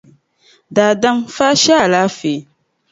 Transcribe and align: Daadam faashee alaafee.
Daadam 0.75 1.17
faashee 1.35 1.79
alaafee. 1.85 2.39